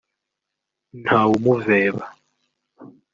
ntawamuveba 1.01 2.05